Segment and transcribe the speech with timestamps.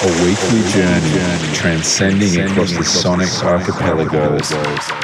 [0.00, 4.48] A weekly journey transcending across the sonic archipelagos.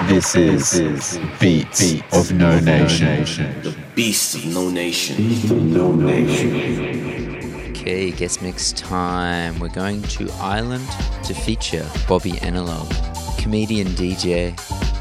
[0.06, 3.24] This is Beats of No Nation.
[3.62, 5.72] The Beast of No Nation.
[5.72, 7.70] No Nation.
[7.70, 9.58] Okay, guest mix time.
[9.58, 10.88] We're going to Ireland
[11.24, 12.88] to feature Bobby Analog,
[13.36, 14.56] comedian DJ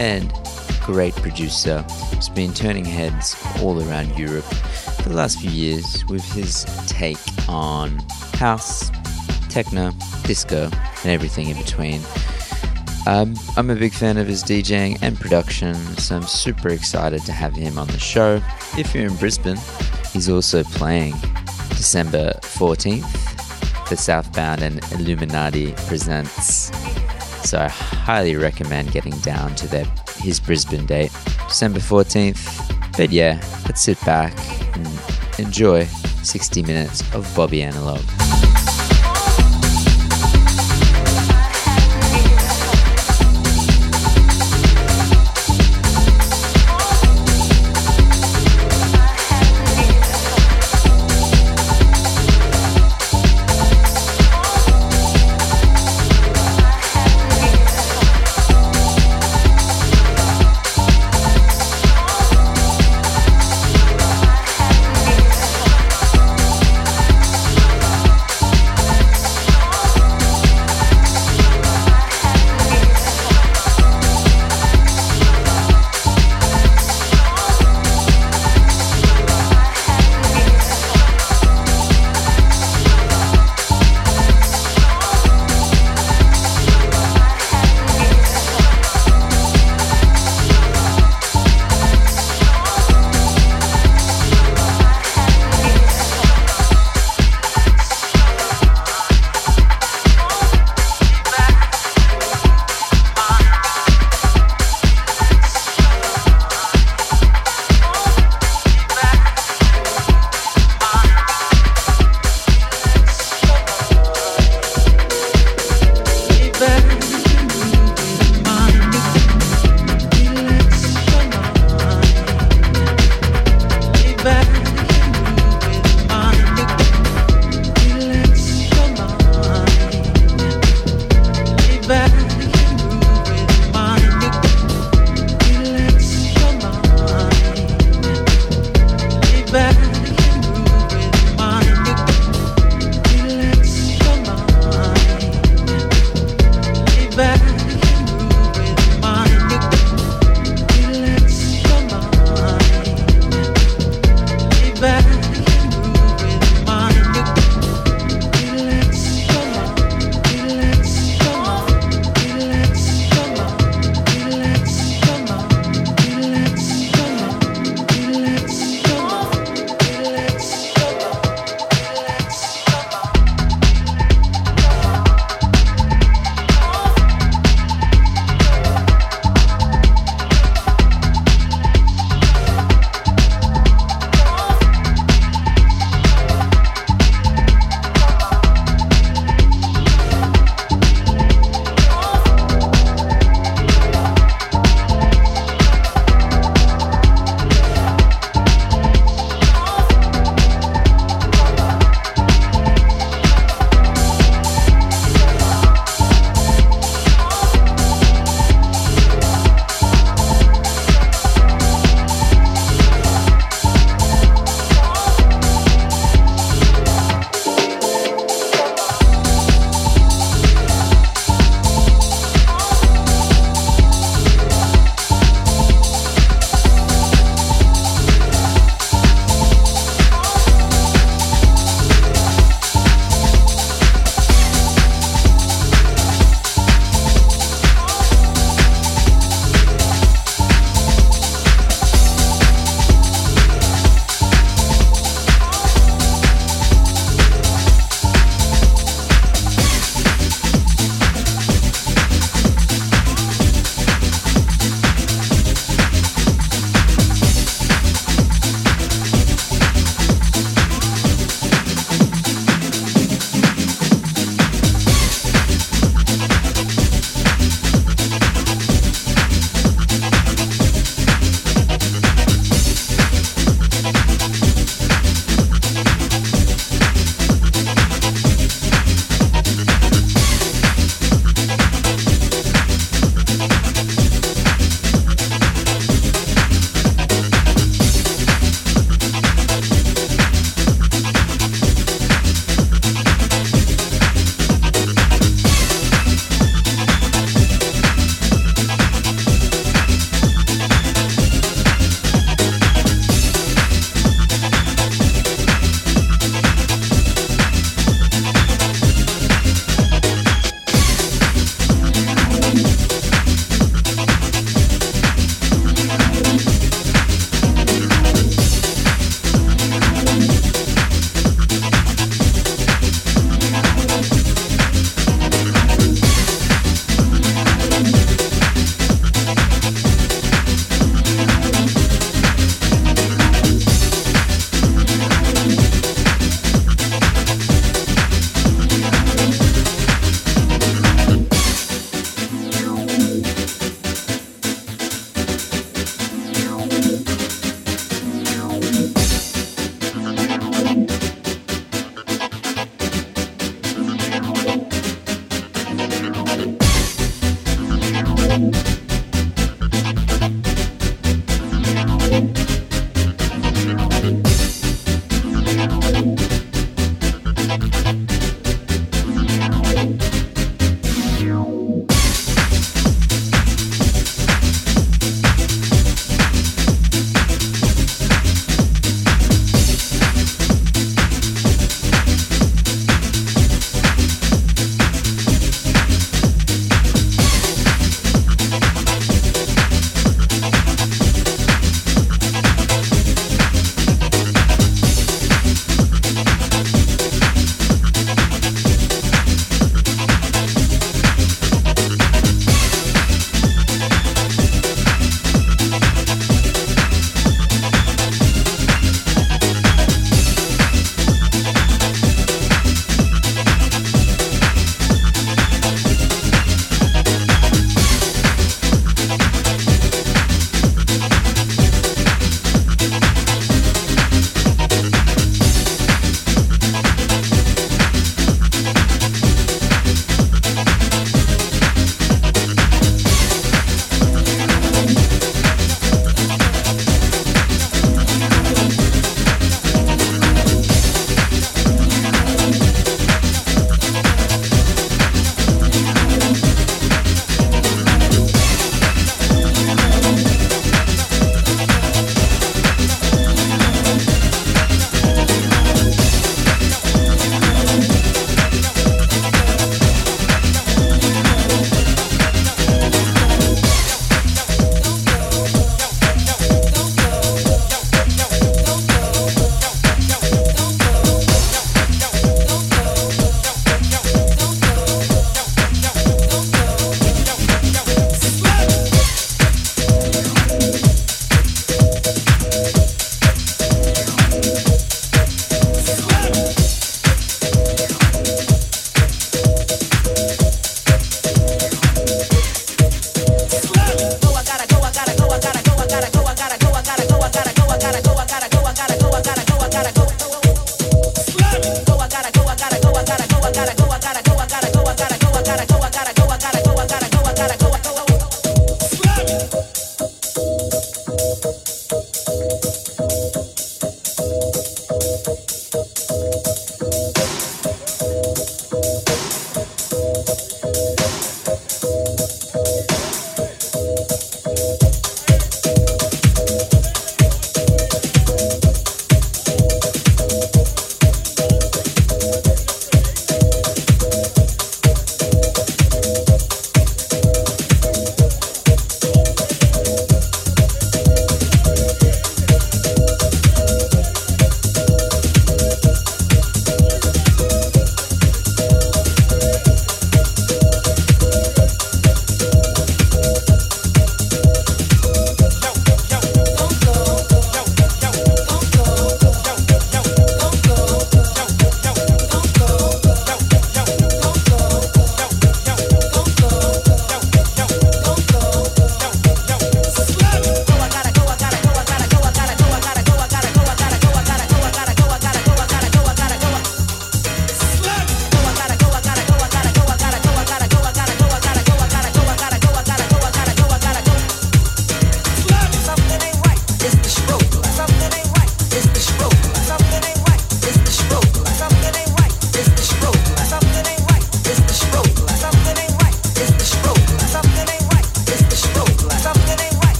[0.00, 0.32] and
[0.84, 1.82] great producer.
[2.16, 7.18] who's been turning heads all around Europe for the last few years with his take
[7.48, 7.98] on
[8.34, 8.90] house,
[9.56, 9.90] techno,
[10.24, 12.02] disco, and everything in between.
[13.06, 17.32] Um, I'm a big fan of his DJing and production, so I'm super excited to
[17.32, 18.42] have him on the show.
[18.76, 19.56] If you're in Brisbane,
[20.12, 21.14] he's also playing
[21.70, 26.70] December 14th for Southbound and Illuminati Presents.
[27.48, 29.86] So I highly recommend getting down to their,
[30.18, 31.12] his Brisbane date,
[31.48, 32.94] December 14th.
[32.98, 34.36] But yeah, let's sit back
[34.76, 34.86] and
[35.38, 35.86] enjoy
[36.24, 38.02] 60 minutes of Bobby Analog.